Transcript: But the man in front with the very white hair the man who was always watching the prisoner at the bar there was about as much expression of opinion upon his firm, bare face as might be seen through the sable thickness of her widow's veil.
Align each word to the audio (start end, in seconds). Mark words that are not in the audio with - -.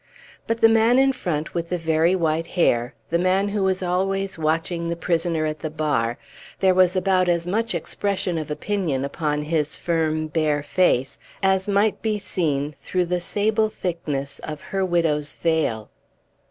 But 0.47 0.61
the 0.61 0.67
man 0.67 0.97
in 0.97 1.13
front 1.13 1.53
with 1.53 1.69
the 1.69 1.77
very 1.77 2.15
white 2.15 2.47
hair 2.47 2.95
the 3.11 3.19
man 3.19 3.49
who 3.49 3.61
was 3.61 3.83
always 3.83 4.35
watching 4.35 4.87
the 4.87 4.95
prisoner 4.95 5.45
at 5.45 5.59
the 5.59 5.69
bar 5.69 6.17
there 6.59 6.73
was 6.73 6.95
about 6.95 7.29
as 7.29 7.45
much 7.45 7.75
expression 7.75 8.39
of 8.39 8.49
opinion 8.49 9.05
upon 9.05 9.43
his 9.43 9.77
firm, 9.77 10.25
bare 10.25 10.63
face 10.63 11.19
as 11.43 11.69
might 11.69 12.01
be 12.01 12.17
seen 12.17 12.71
through 12.81 13.05
the 13.05 13.21
sable 13.21 13.69
thickness 13.69 14.39
of 14.39 14.59
her 14.73 14.83
widow's 14.83 15.35
veil. 15.35 15.91